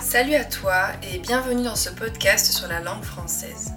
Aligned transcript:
Salut 0.00 0.36
à 0.36 0.44
toi 0.44 0.86
et 1.02 1.18
bienvenue 1.18 1.64
dans 1.64 1.76
ce 1.76 1.90
podcast 1.90 2.52
sur 2.52 2.68
la 2.68 2.80
langue 2.80 3.02
française. 3.02 3.72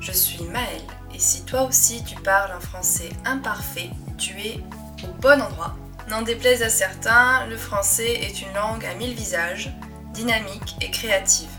Je 0.00 0.10
suis 0.10 0.42
Maëlle 0.44 0.80
et 1.14 1.18
si 1.18 1.44
toi 1.44 1.62
aussi 1.62 2.02
tu 2.02 2.16
parles 2.16 2.50
un 2.50 2.60
français 2.60 3.10
imparfait, 3.24 3.90
tu 4.16 4.32
es 4.40 4.58
au 5.04 5.12
bon 5.20 5.40
endroit. 5.40 5.76
N'en 6.08 6.22
déplaise 6.22 6.62
à 6.62 6.70
certains, 6.70 7.46
le 7.46 7.56
français 7.56 8.10
est 8.10 8.40
une 8.40 8.54
langue 8.54 8.84
à 8.86 8.94
mille 8.94 9.14
visages, 9.14 9.70
dynamique 10.14 10.76
et 10.80 10.90
créative. 10.90 11.50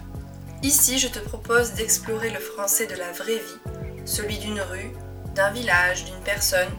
Ici, 0.64 0.98
je 0.98 1.08
te 1.08 1.20
propose 1.20 1.74
d'explorer 1.74 2.32
le 2.32 2.40
français 2.40 2.88
de 2.88 2.96
la 2.96 3.12
vraie 3.12 3.38
vie, 3.38 4.04
celui 4.06 4.40
d'une 4.40 4.62
rue, 4.62 4.92
d'un 5.36 5.52
village, 5.52 6.06
d'une 6.06 6.24
personne, 6.24 6.74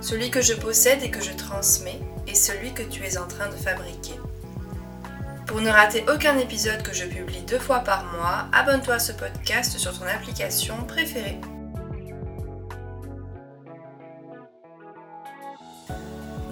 celui 0.00 0.30
que 0.30 0.40
je 0.40 0.54
possède 0.54 1.02
et 1.02 1.10
que 1.10 1.20
je 1.20 1.32
transmets, 1.32 2.00
et 2.28 2.34
celui 2.34 2.72
que 2.72 2.82
tu 2.82 3.04
es 3.04 3.18
en 3.18 3.26
train 3.26 3.48
de 3.48 3.56
fabriquer. 3.56 4.14
Pour 5.46 5.60
ne 5.60 5.70
rater 5.70 6.04
aucun 6.12 6.38
épisode 6.38 6.82
que 6.82 6.94
je 6.94 7.04
publie 7.04 7.42
deux 7.42 7.58
fois 7.58 7.80
par 7.80 8.04
mois, 8.04 8.46
abonne-toi 8.52 8.94
à 8.94 8.98
ce 8.98 9.12
podcast 9.12 9.76
sur 9.76 9.98
ton 9.98 10.06
application 10.06 10.76
préférée. 10.84 11.38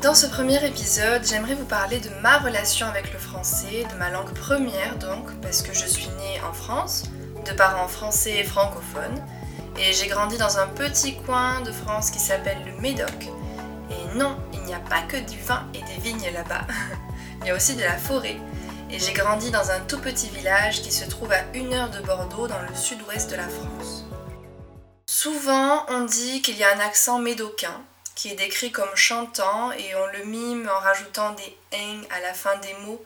Dans 0.03 0.15
ce 0.15 0.27
premier 0.27 0.65
épisode, 0.67 1.23
j'aimerais 1.25 1.55
vous 1.55 1.65
parler 1.65 2.01
de 2.01 2.11
ma 2.21 2.39
relation 2.39 2.87
avec 2.87 3.13
le 3.13 3.19
français, 3.19 3.87
de 3.91 3.99
ma 3.99 4.11
langue 4.11 4.35
première 4.35 4.99
donc, 4.99 5.33
parce 5.41 5.63
que 5.63 5.73
je 5.73 5.87
suis 5.87 6.09
née 6.19 6.41
en 6.47 6.53
France, 6.53 7.05
de 7.47 7.53
parents 7.53 7.89
français 7.89 8.41
et 8.41 8.45
francophones, 8.45 9.25
et 9.79 9.93
j'ai 9.95 10.09
grandi 10.09 10.37
dans 10.37 10.59
un 10.59 10.67
petit 10.67 11.17
coin 11.23 11.63
de 11.63 11.73
France 11.73 12.11
qui 12.11 12.19
s'appelle 12.19 12.59
le 12.67 12.79
Médoc. 12.81 13.29
Et 13.91 14.19
non, 14.19 14.37
il 14.53 14.61
n'y 14.63 14.75
a 14.75 14.81
pas 14.81 15.03
que 15.03 15.17
du 15.17 15.39
vin 15.39 15.67
et 15.73 15.81
des 15.81 16.01
vignes 16.03 16.31
là-bas, 16.35 16.67
il 17.41 17.47
y 17.47 17.51
a 17.51 17.55
aussi 17.55 17.75
de 17.77 17.83
la 17.83 17.97
forêt, 17.97 18.37
et 18.93 18.99
j'ai 18.99 19.15
grandi 19.15 19.51
dans 19.51 19.71
un 19.71 19.81
tout 19.81 19.99
petit 19.99 20.29
village 20.29 20.83
qui 20.83 20.93
se 20.93 21.07
trouve 21.07 21.33
à 21.33 21.41
une 21.55 21.73
heure 21.73 21.89
de 21.89 22.01
Bordeaux 22.01 22.47
dans 22.47 22.61
le 22.61 22.75
sud-ouest 22.75 23.31
de 23.31 23.37
la 23.37 23.49
France. 23.49 24.05
Souvent, 25.07 25.87
on 25.89 26.05
dit 26.05 26.43
qu'il 26.43 26.59
y 26.59 26.65
a 26.65 26.77
un 26.77 26.81
accent 26.81 27.19
médocain 27.19 27.83
qui 28.15 28.31
est 28.31 28.35
décrit 28.35 28.71
comme 28.71 28.95
chantant 28.95 29.73
et 29.73 29.95
on 29.95 30.07
le 30.09 30.25
mime 30.25 30.71
en 30.71 30.79
rajoutant 30.79 31.33
des 31.33 31.57
ing 31.73 32.07
à 32.11 32.21
la 32.21 32.35
fin 32.35 32.55
des 32.59 32.75
mots, 32.85 33.03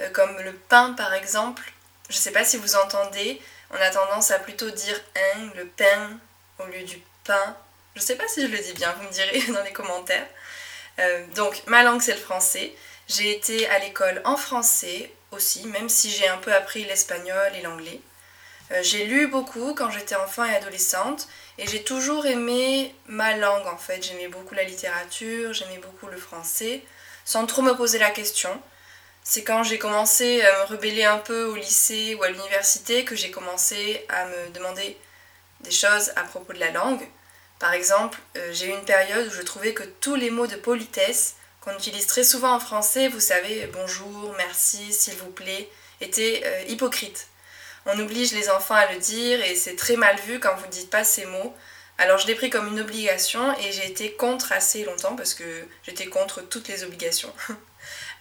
euh, 0.00 0.10
comme 0.10 0.38
le 0.40 0.52
pain 0.52 0.92
par 0.92 1.14
exemple. 1.14 1.72
Je 2.10 2.16
ne 2.16 2.20
sais 2.20 2.32
pas 2.32 2.44
si 2.44 2.58
vous 2.58 2.76
entendez, 2.76 3.40
on 3.70 3.76
a 3.76 3.88
tendance 3.88 4.32
à 4.32 4.38
plutôt 4.38 4.68
dire 4.68 5.00
ing, 5.34 5.50
le 5.56 5.66
pain, 5.66 6.10
au 6.58 6.66
lieu 6.66 6.82
du 6.82 7.02
pain. 7.24 7.56
Je 7.94 8.00
ne 8.00 8.04
sais 8.04 8.16
pas 8.16 8.28
si 8.28 8.42
je 8.42 8.48
le 8.48 8.58
dis 8.58 8.74
bien, 8.74 8.94
vous 8.98 9.04
me 9.04 9.12
direz 9.12 9.40
dans 9.52 9.62
les 9.62 9.72
commentaires. 9.72 10.26
Euh, 10.98 11.26
donc, 11.34 11.62
ma 11.68 11.82
langue 11.82 12.02
c'est 12.02 12.12
le 12.12 12.20
français. 12.20 12.74
J'ai 13.08 13.34
été 13.34 13.66
à 13.68 13.78
l'école 13.78 14.20
en 14.26 14.36
français 14.36 15.10
aussi, 15.32 15.66
même 15.66 15.88
si 15.88 16.10
j'ai 16.10 16.28
un 16.28 16.38
peu 16.38 16.52
appris 16.52 16.84
l'espagnol 16.84 17.52
et 17.54 17.62
l'anglais. 17.62 18.00
Euh, 18.70 18.80
j'ai 18.82 19.04
lu 19.06 19.26
beaucoup 19.26 19.74
quand 19.74 19.90
j'étais 19.90 20.14
enfant 20.14 20.44
et 20.44 20.54
adolescente 20.54 21.28
et 21.58 21.66
j'ai 21.66 21.82
toujours 21.82 22.26
aimé 22.26 22.94
ma 23.06 23.36
langue 23.36 23.66
en 23.66 23.76
fait. 23.76 24.02
J'aimais 24.02 24.28
beaucoup 24.28 24.54
la 24.54 24.64
littérature, 24.64 25.52
j'aimais 25.52 25.78
beaucoup 25.78 26.06
le 26.06 26.16
français, 26.16 26.82
sans 27.24 27.46
trop 27.46 27.62
me 27.62 27.74
poser 27.74 27.98
la 27.98 28.10
question. 28.10 28.60
C'est 29.24 29.44
quand 29.44 29.62
j'ai 29.62 29.78
commencé 29.78 30.42
à 30.42 30.62
me 30.62 30.66
rebeller 30.66 31.04
un 31.04 31.18
peu 31.18 31.44
au 31.44 31.56
lycée 31.56 32.14
ou 32.14 32.22
à 32.22 32.30
l'université 32.30 33.04
que 33.04 33.14
j'ai 33.14 33.30
commencé 33.30 34.04
à 34.08 34.26
me 34.26 34.50
demander 34.52 34.96
des 35.60 35.70
choses 35.70 36.10
à 36.16 36.22
propos 36.22 36.52
de 36.52 36.58
la 36.58 36.70
langue. 36.70 37.06
Par 37.58 37.72
exemple, 37.72 38.18
euh, 38.36 38.52
j'ai 38.52 38.66
eu 38.66 38.70
une 38.70 38.84
période 38.84 39.28
où 39.28 39.30
je 39.30 39.42
trouvais 39.42 39.74
que 39.74 39.84
tous 39.84 40.16
les 40.16 40.30
mots 40.30 40.48
de 40.48 40.56
politesse 40.56 41.36
qu'on 41.62 41.74
utilise 41.74 42.06
très 42.06 42.24
souvent 42.24 42.54
en 42.54 42.60
français, 42.60 43.08
vous 43.08 43.20
savez, 43.20 43.70
bonjour, 43.72 44.34
merci, 44.36 44.92
s'il 44.92 45.14
vous 45.14 45.30
plaît, 45.30 45.68
était 46.00 46.42
euh, 46.44 46.62
hypocrite. 46.68 47.28
On 47.86 47.98
oblige 47.98 48.32
les 48.32 48.50
enfants 48.50 48.74
à 48.74 48.92
le 48.92 48.98
dire 48.98 49.40
et 49.42 49.54
c'est 49.54 49.76
très 49.76 49.96
mal 49.96 50.16
vu 50.26 50.40
quand 50.40 50.54
vous 50.56 50.66
ne 50.66 50.72
dites 50.72 50.90
pas 50.90 51.04
ces 51.04 51.24
mots. 51.24 51.54
Alors 51.98 52.18
je 52.18 52.26
l'ai 52.26 52.34
pris 52.34 52.50
comme 52.50 52.66
une 52.68 52.80
obligation 52.80 53.56
et 53.58 53.70
j'ai 53.70 53.86
été 53.86 54.12
contre 54.12 54.52
assez 54.52 54.84
longtemps 54.84 55.14
parce 55.14 55.34
que 55.34 55.66
j'étais 55.84 56.06
contre 56.06 56.42
toutes 56.42 56.68
les 56.68 56.84
obligations. 56.84 57.32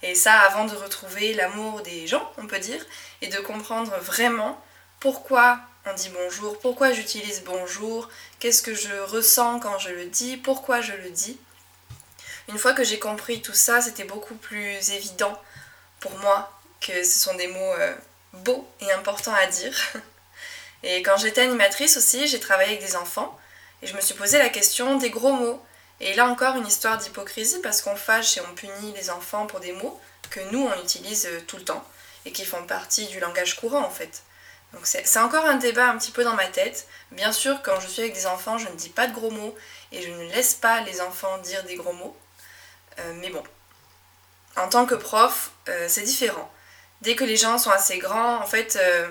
Et 0.04 0.16
ça 0.16 0.40
avant 0.40 0.66
de 0.66 0.76
retrouver 0.76 1.36
l'amour 1.36 1.82
des 1.82 2.08
gens, 2.08 2.32
on 2.40 2.48
peut 2.48 2.58
dire, 2.58 2.84
et 3.22 3.28
de 3.28 3.38
comprendre 3.38 3.96
vraiment 4.00 4.60
pourquoi 5.00 5.60
on 5.86 5.94
dit 5.94 6.10
bonjour, 6.10 6.58
pourquoi 6.58 6.92
j'utilise 6.92 7.44
bonjour, 7.44 8.10
qu'est-ce 8.40 8.64
que 8.64 8.74
je 8.74 8.92
ressens 9.02 9.60
quand 9.60 9.78
je 9.78 9.90
le 9.90 10.06
dis, 10.06 10.38
pourquoi 10.38 10.82
je 10.82 10.94
le 10.94 11.12
dis. 11.12 11.38
Une 12.50 12.58
fois 12.58 12.74
que 12.74 12.84
j'ai 12.84 13.00
compris 13.00 13.42
tout 13.42 13.54
ça, 13.54 13.82
c'était 13.82 14.04
beaucoup 14.04 14.36
plus 14.36 14.92
évident 14.92 15.40
pour 16.00 16.18
moi 16.20 16.52
que 16.80 17.04
ce 17.04 17.20
sont 17.20 17.36
des 17.36 17.48
mots 17.48 17.74
euh, 17.74 17.96
beaux 18.34 18.68
et 18.82 18.92
importants 18.92 19.34
à 19.34 19.46
dire. 19.46 19.78
Et 20.84 21.04
quand 21.04 21.18
j'étais 21.18 21.42
animatrice 21.42 21.98
aussi, 21.98 22.28
j'ai 22.28 22.40
travaillé 22.40 22.72
avec 22.72 22.84
des 22.84 22.96
enfants 22.96 23.38
et 23.84 23.88
je 23.88 23.96
me 23.96 24.02
suis 24.02 24.16
posé 24.16 24.40
la 24.40 24.50
question 24.50 24.98
des 24.98 25.12
gros 25.12 25.34
mots. 25.34 25.64
Et 26.00 26.16
là 26.16 26.26
encore 26.26 26.56
une 26.56 26.66
histoire 26.66 26.98
d'hypocrisie 26.98 27.60
parce 27.62 27.84
qu'on 27.84 27.96
fâche 27.96 28.38
et 28.38 28.42
on 28.42 28.56
punit 28.56 28.94
les 28.96 29.12
enfants 29.12 29.46
pour 29.46 29.60
des 29.60 29.74
mots 29.74 30.00
que 30.32 30.40
nous 30.52 30.68
on 30.68 30.82
utilise 30.82 31.28
euh, 31.28 31.42
tout 31.46 31.58
le 31.58 31.64
temps 31.64 31.86
et 32.26 32.32
qui 32.32 32.46
font 32.46 32.64
partie 32.66 33.06
du 33.08 33.20
langage 33.20 33.56
courant 33.56 33.84
en 33.84 33.92
fait. 33.92 34.24
Donc 34.74 34.88
c'est 34.88 35.20
encore 35.20 35.46
un 35.46 35.58
débat 35.58 35.90
un 35.90 35.98
petit 35.98 36.12
peu 36.12 36.24
dans 36.24 36.34
ma 36.34 36.48
tête. 36.48 36.88
Bien 37.12 37.32
sûr, 37.34 37.62
quand 37.62 37.80
je 37.82 37.88
suis 37.88 38.02
avec 38.02 38.14
des 38.14 38.26
enfants, 38.26 38.58
je 38.58 38.70
ne 38.70 38.76
dis 38.76 38.90
pas 38.90 39.06
de 39.08 39.14
gros 39.14 39.30
mots 39.30 39.54
et 39.92 40.02
je 40.02 40.10
ne 40.10 40.24
laisse 40.32 40.54
pas 40.54 40.82
les 40.82 41.02
enfants 41.02 41.38
dire 41.40 41.64
des 41.66 41.76
gros 41.76 41.94
mots. 41.94 42.16
Euh, 43.00 43.14
mais 43.16 43.30
bon, 43.30 43.44
en 44.58 44.68
tant 44.68 44.86
que 44.86 44.96
prof, 44.96 45.52
euh, 45.70 45.88
c'est 45.88 46.02
différent. 46.02 46.52
Dès 47.02 47.16
que 47.16 47.24
les 47.24 47.38
gens 47.38 47.58
sont 47.58 47.72
assez 47.72 47.98
grands, 47.98 48.38
en 48.38 48.46
fait, 48.46 48.78
euh, 48.80 49.10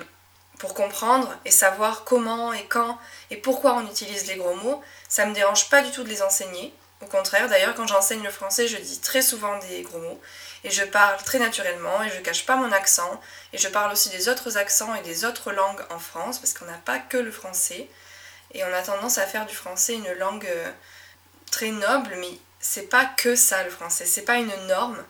pour 0.59 0.75
comprendre 0.75 1.35
et 1.45 1.51
savoir 1.51 2.05
comment 2.05 2.53
et 2.53 2.67
quand 2.67 2.99
et 3.31 3.37
pourquoi 3.37 3.75
on 3.75 3.87
utilise 3.87 4.27
les 4.27 4.37
gros 4.37 4.55
mots, 4.55 4.83
ça 5.09 5.27
me 5.27 5.35
dérange 5.35 5.71
pas 5.71 5.83
du 5.83 5.91
tout 5.91 6.05
de 6.05 6.09
les 6.09 6.23
enseigner. 6.23 6.75
Au 7.03 7.07
contraire, 7.07 7.49
d'ailleurs, 7.49 7.75
quand 7.75 7.87
j'enseigne 7.87 8.23
le 8.23 8.31
français, 8.31 8.69
je 8.69 8.77
dis 8.77 9.01
très 9.01 9.23
souvent 9.23 9.59
des 9.59 9.83
gros 9.83 9.99
mots 9.99 10.21
et 10.65 10.71
je 10.71 10.85
parle 10.85 11.17
très 11.25 11.39
naturellement 11.39 12.03
et 12.03 12.11
je 12.11 12.21
cache 12.21 12.45
pas 12.45 12.57
mon 12.57 12.71
accent 12.73 13.19
et 13.55 13.59
je 13.59 13.69
parle 13.69 13.91
aussi 13.91 14.11
des 14.11 14.29
autres 14.29 14.59
accents 14.59 14.95
et 14.95 15.01
des 15.01 15.25
autres 15.25 15.51
langues 15.51 15.83
en 15.89 15.99
France 15.99 16.39
parce 16.39 16.53
qu'on 16.53 16.67
n'a 16.67 16.77
pas 16.85 16.99
que 16.99 17.17
le 17.17 17.33
français 17.33 17.89
et 18.53 18.63
on 18.65 18.75
a 18.75 18.83
tendance 18.83 19.17
à 19.17 19.27
faire 19.27 19.47
du 19.47 19.55
français 19.55 19.95
une 19.95 20.13
langue 20.13 20.47
très 21.51 21.71
noble 21.71 22.15
mais 22.19 22.39
c'est 22.61 22.89
pas 22.89 23.07
que 23.07 23.35
ça 23.35 23.65
le 23.65 23.71
français, 23.71 24.05
c'est 24.05 24.25
pas 24.25 24.37
une 24.37 24.55
norme. 24.67 25.03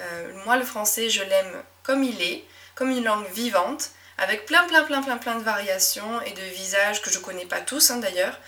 Euh, 0.00 0.32
moi 0.44 0.56
le 0.56 0.64
français 0.64 1.10
je 1.10 1.22
l'aime 1.22 1.62
comme 1.82 2.02
il 2.02 2.22
est, 2.22 2.44
comme 2.74 2.90
une 2.90 3.04
langue 3.04 3.28
vivante, 3.32 3.90
avec 4.16 4.46
plein 4.46 4.64
plein 4.64 4.84
plein 4.84 5.02
plein 5.02 5.18
plein 5.18 5.34
de 5.34 5.44
variations 5.44 6.22
et 6.22 6.32
de 6.32 6.42
visages 6.42 7.02
que 7.02 7.10
je 7.10 7.18
connais 7.18 7.46
pas 7.46 7.60
tous 7.60 7.90
hein, 7.90 7.98
d'ailleurs. 7.98 8.38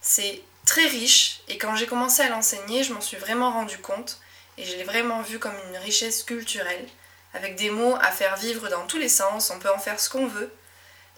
C'est 0.00 0.42
très 0.64 0.86
riche 0.86 1.40
et 1.48 1.58
quand 1.58 1.74
j'ai 1.74 1.86
commencé 1.86 2.22
à 2.22 2.28
l'enseigner 2.28 2.84
je 2.84 2.92
m'en 2.94 3.00
suis 3.00 3.16
vraiment 3.16 3.50
rendu 3.50 3.78
compte 3.78 4.20
et 4.56 4.64
je 4.64 4.76
l'ai 4.76 4.84
vraiment 4.84 5.22
vu 5.22 5.38
comme 5.38 5.54
une 5.68 5.76
richesse 5.78 6.22
culturelle, 6.22 6.86
avec 7.34 7.56
des 7.56 7.70
mots 7.70 7.96
à 8.00 8.10
faire 8.10 8.36
vivre 8.36 8.68
dans 8.68 8.86
tous 8.86 8.98
les 8.98 9.08
sens, 9.08 9.50
on 9.50 9.58
peut 9.58 9.70
en 9.70 9.78
faire 9.78 10.00
ce 10.00 10.08
qu'on 10.10 10.26
veut. 10.26 10.52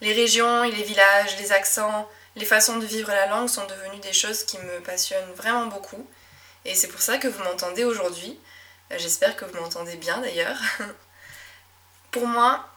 Les 0.00 0.12
régions 0.12 0.64
et 0.64 0.70
les 0.70 0.82
villages, 0.82 1.36
les 1.38 1.52
accents, 1.52 2.08
les 2.36 2.44
façons 2.44 2.78
de 2.78 2.86
vivre 2.86 3.10
la 3.10 3.26
langue 3.26 3.48
sont 3.48 3.66
devenues 3.66 4.00
des 4.00 4.12
choses 4.12 4.44
qui 4.44 4.58
me 4.58 4.80
passionnent 4.80 5.32
vraiment 5.34 5.66
beaucoup 5.66 6.06
et 6.64 6.74
c'est 6.74 6.88
pour 6.88 7.00
ça 7.00 7.18
que 7.18 7.28
vous 7.28 7.42
m'entendez 7.42 7.84
aujourd'hui. 7.84 8.38
Euh, 8.92 8.96
j'espère 8.98 9.36
que 9.36 9.44
vous 9.44 9.58
m'entendez 9.60 9.96
bien 9.96 10.18
d'ailleurs. 10.18 10.58
pour 12.10 12.26
moi, 12.26 12.68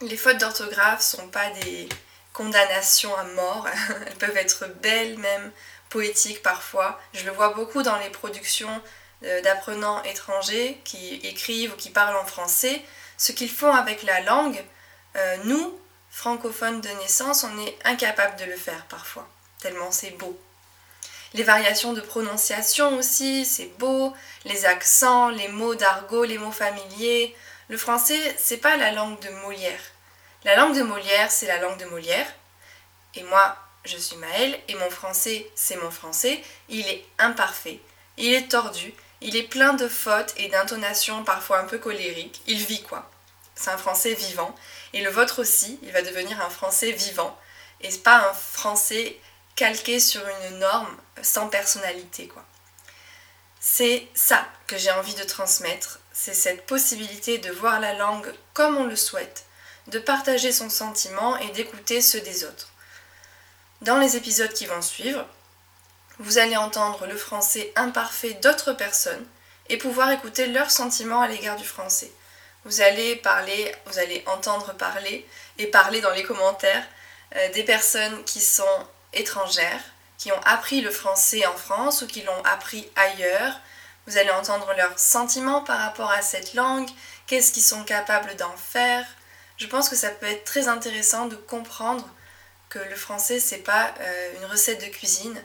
les 0.00 0.16
fautes 0.16 0.38
d'orthographe 0.38 1.02
sont 1.02 1.28
pas 1.28 1.50
des 1.50 1.88
condamnations 2.32 3.14
à 3.16 3.24
mort. 3.24 3.66
Elles 4.06 4.14
peuvent 4.14 4.36
être 4.36 4.66
belles 4.80 5.18
même, 5.18 5.50
poétiques 5.88 6.42
parfois. 6.42 7.00
Je 7.14 7.24
le 7.24 7.32
vois 7.32 7.54
beaucoup 7.54 7.82
dans 7.82 7.96
les 7.98 8.10
productions 8.10 8.82
euh, 9.24 9.40
d'apprenants 9.42 10.02
étrangers 10.04 10.80
qui 10.84 11.14
écrivent 11.24 11.72
ou 11.72 11.76
qui 11.76 11.90
parlent 11.90 12.16
en 12.16 12.26
français. 12.26 12.82
Ce 13.16 13.32
qu'ils 13.32 13.50
font 13.50 13.72
avec 13.72 14.02
la 14.02 14.20
langue, 14.20 14.62
euh, 15.16 15.36
nous, 15.44 15.78
francophones 16.10 16.80
de 16.80 16.88
naissance, 17.00 17.44
on 17.44 17.58
est 17.64 17.78
incapables 17.84 18.36
de 18.38 18.44
le 18.44 18.56
faire 18.56 18.84
parfois, 18.86 19.26
tellement 19.60 19.90
c'est 19.90 20.10
beau. 20.10 20.38
Les 21.36 21.42
variations 21.42 21.92
de 21.92 22.00
prononciation 22.00 22.96
aussi, 22.96 23.44
c'est 23.44 23.70
beau, 23.78 24.14
les 24.46 24.64
accents, 24.64 25.28
les 25.28 25.48
mots 25.48 25.74
d'argot, 25.74 26.24
les 26.24 26.38
mots 26.38 26.50
familiers. 26.50 27.36
Le 27.68 27.76
français, 27.76 28.34
c'est 28.38 28.56
pas 28.56 28.78
la 28.78 28.90
langue 28.90 29.20
de 29.20 29.28
Molière. 29.42 29.82
La 30.44 30.56
langue 30.56 30.74
de 30.74 30.82
Molière, 30.82 31.30
c'est 31.30 31.46
la 31.46 31.58
langue 31.58 31.78
de 31.78 31.84
Molière. 31.84 32.26
Et 33.14 33.22
moi, 33.24 33.54
je 33.84 33.98
suis 33.98 34.16
Maëlle, 34.16 34.58
et 34.68 34.76
mon 34.76 34.88
français, 34.88 35.46
c'est 35.54 35.76
mon 35.76 35.90
français. 35.90 36.42
Il 36.70 36.88
est 36.88 37.04
imparfait, 37.18 37.80
il 38.16 38.32
est 38.32 38.48
tordu, 38.48 38.94
il 39.20 39.36
est 39.36 39.42
plein 39.42 39.74
de 39.74 39.88
fautes 39.88 40.32
et 40.38 40.48
d'intonations 40.48 41.22
parfois 41.22 41.58
un 41.58 41.64
peu 41.64 41.76
colériques. 41.76 42.40
Il 42.46 42.64
vit 42.64 42.82
quoi 42.82 43.10
C'est 43.54 43.68
un 43.68 43.76
français 43.76 44.14
vivant. 44.14 44.54
Et 44.94 45.02
le 45.02 45.10
vôtre 45.10 45.42
aussi, 45.42 45.78
il 45.82 45.92
va 45.92 46.00
devenir 46.00 46.40
un 46.40 46.48
français 46.48 46.92
vivant. 46.92 47.38
Et 47.82 47.90
pas 47.98 48.30
un 48.30 48.32
français 48.32 49.18
calqué 49.56 49.98
sur 49.98 50.22
une 50.28 50.58
norme 50.58 50.96
sans 51.22 51.48
personnalité 51.48 52.28
quoi. 52.28 52.44
C'est 53.58 54.06
ça 54.14 54.46
que 54.68 54.78
j'ai 54.78 54.92
envie 54.92 55.14
de 55.14 55.24
transmettre, 55.24 55.98
c'est 56.12 56.34
cette 56.34 56.66
possibilité 56.66 57.38
de 57.38 57.50
voir 57.50 57.80
la 57.80 57.94
langue 57.94 58.32
comme 58.54 58.76
on 58.76 58.84
le 58.84 58.96
souhaite, 58.96 59.44
de 59.88 59.98
partager 59.98 60.52
son 60.52 60.70
sentiment 60.70 61.36
et 61.38 61.50
d'écouter 61.50 62.00
ceux 62.00 62.20
des 62.20 62.44
autres. 62.44 62.68
Dans 63.82 63.98
les 63.98 64.16
épisodes 64.16 64.52
qui 64.52 64.66
vont 64.66 64.82
suivre, 64.82 65.26
vous 66.18 66.38
allez 66.38 66.56
entendre 66.56 67.06
le 67.06 67.16
français 67.16 67.72
imparfait 67.76 68.34
d'autres 68.34 68.72
personnes 68.72 69.26
et 69.68 69.78
pouvoir 69.78 70.10
écouter 70.12 70.46
leurs 70.46 70.70
sentiments 70.70 71.22
à 71.22 71.28
l'égard 71.28 71.56
du 71.56 71.64
français. 71.64 72.10
Vous 72.64 72.80
allez 72.80 73.16
parler, 73.16 73.74
vous 73.86 73.98
allez 73.98 74.22
entendre 74.26 74.74
parler 74.74 75.26
et 75.58 75.66
parler 75.66 76.00
dans 76.00 76.12
les 76.12 76.22
commentaires 76.22 76.86
euh, 77.36 77.52
des 77.52 77.64
personnes 77.64 78.24
qui 78.24 78.40
sont 78.40 78.86
étrangères, 79.16 79.82
qui 80.18 80.32
ont 80.32 80.40
appris 80.44 80.80
le 80.80 80.90
français 80.90 81.46
en 81.46 81.56
France 81.56 82.02
ou 82.02 82.06
qui 82.06 82.22
l'ont 82.22 82.44
appris 82.44 82.88
ailleurs. 82.96 83.60
Vous 84.06 84.16
allez 84.16 84.30
entendre 84.30 84.72
leurs 84.76 84.98
sentiments 84.98 85.62
par 85.62 85.78
rapport 85.80 86.10
à 86.10 86.22
cette 86.22 86.54
langue, 86.54 86.88
qu'est-ce 87.26 87.52
qu'ils 87.52 87.62
sont 87.62 87.84
capables 87.84 88.36
d'en 88.36 88.56
faire. 88.56 89.04
Je 89.56 89.66
pense 89.66 89.88
que 89.88 89.96
ça 89.96 90.10
peut 90.10 90.26
être 90.26 90.44
très 90.44 90.68
intéressant 90.68 91.26
de 91.26 91.36
comprendre 91.36 92.08
que 92.68 92.78
le 92.78 92.96
français 92.96 93.40
c'est 93.40 93.58
pas 93.58 93.94
euh, 94.00 94.32
une 94.38 94.44
recette 94.46 94.80
de 94.80 94.90
cuisine, 94.90 95.40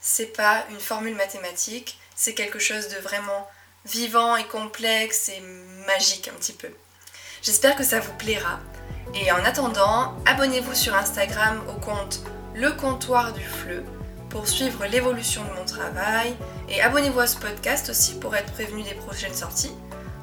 c'est 0.00 0.26
pas 0.26 0.64
une 0.70 0.80
formule 0.80 1.14
mathématique, 1.14 1.98
c'est 2.14 2.34
quelque 2.34 2.58
chose 2.58 2.88
de 2.88 2.96
vraiment 2.98 3.48
vivant 3.84 4.36
et 4.36 4.46
complexe 4.46 5.28
et 5.28 5.40
magique 5.86 6.28
un 6.28 6.36
petit 6.36 6.52
peu. 6.52 6.70
J'espère 7.42 7.76
que 7.76 7.84
ça 7.84 8.00
vous 8.00 8.12
plaira. 8.14 8.60
Et 9.14 9.30
en 9.30 9.44
attendant, 9.44 10.16
abonnez-vous 10.24 10.74
sur 10.74 10.94
Instagram 10.94 11.62
au 11.68 11.74
compte 11.74 12.20
Le 12.56 12.70
Comptoir 12.70 13.32
du 13.32 13.42
Fleu 13.42 13.82
pour 14.30 14.46
suivre 14.46 14.86
l'évolution 14.86 15.42
de 15.42 15.58
mon 15.58 15.64
travail 15.64 16.36
et 16.68 16.80
abonnez-vous 16.80 17.18
à 17.18 17.26
ce 17.26 17.36
podcast 17.36 17.90
aussi 17.90 18.14
pour 18.20 18.36
être 18.36 18.52
prévenu 18.52 18.84
des 18.84 18.94
prochaines 18.94 19.34
sorties. 19.34 19.72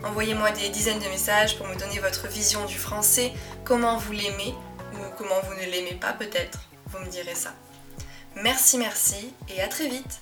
Envoyez-moi 0.06 0.52
des 0.52 0.70
dizaines 0.70 1.00
de 1.00 1.10
messages 1.10 1.58
pour 1.58 1.68
me 1.68 1.76
donner 1.76 2.00
votre 2.00 2.30
vision 2.30 2.66
du 2.66 2.78
français, 2.78 3.34
comment 3.66 3.98
vous 3.98 4.14
l'aimez 4.14 4.56
ou 4.94 4.98
comment 5.18 5.42
vous 5.44 5.56
ne 5.56 5.70
l'aimez 5.70 5.98
pas 6.00 6.14
peut-être. 6.14 6.60
Vous 6.88 7.00
me 7.00 7.10
direz 7.10 7.36
ça. 7.36 7.54
Merci, 8.38 8.78
merci 8.78 9.34
et 9.50 9.62
à 9.62 9.68
très 9.68 9.90
vite 9.90 10.22